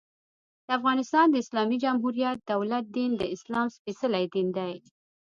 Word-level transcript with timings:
د 0.65 0.67
افغانستان 0.79 1.25
د 1.31 1.35
اسلامي 1.43 1.77
جمهوري 1.83 2.23
دولت 2.51 2.85
دين، 2.97 3.11
د 3.17 3.23
اسلام 3.35 3.67
سپيڅلی 3.75 4.25
دين 4.33 4.47
دى. 4.57 4.73